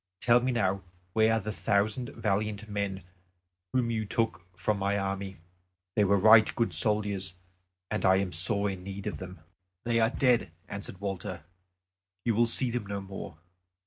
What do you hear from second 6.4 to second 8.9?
good soldiers, and I am in sore